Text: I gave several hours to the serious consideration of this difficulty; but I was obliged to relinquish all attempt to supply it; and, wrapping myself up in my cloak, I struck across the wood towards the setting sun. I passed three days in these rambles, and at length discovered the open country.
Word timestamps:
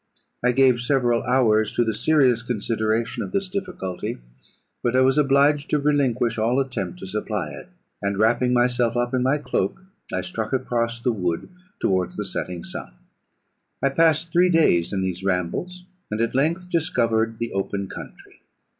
I 0.43 0.51
gave 0.51 0.81
several 0.81 1.21
hours 1.25 1.71
to 1.73 1.83
the 1.83 1.93
serious 1.93 2.41
consideration 2.41 3.23
of 3.23 3.31
this 3.31 3.47
difficulty; 3.49 4.17
but 4.81 4.95
I 4.95 5.01
was 5.01 5.19
obliged 5.19 5.69
to 5.69 5.77
relinquish 5.79 6.39
all 6.39 6.59
attempt 6.59 6.97
to 7.01 7.05
supply 7.05 7.51
it; 7.51 7.67
and, 8.01 8.17
wrapping 8.17 8.51
myself 8.51 8.97
up 8.97 9.13
in 9.13 9.21
my 9.21 9.37
cloak, 9.37 9.79
I 10.11 10.21
struck 10.21 10.53
across 10.53 10.99
the 10.99 11.11
wood 11.13 11.49
towards 11.79 12.17
the 12.17 12.25
setting 12.25 12.63
sun. 12.63 12.93
I 13.83 13.89
passed 13.89 14.31
three 14.33 14.49
days 14.49 14.91
in 14.91 15.03
these 15.03 15.23
rambles, 15.23 15.85
and 16.09 16.19
at 16.19 16.33
length 16.33 16.71
discovered 16.71 17.37
the 17.37 17.51
open 17.53 17.87
country. 17.87 18.37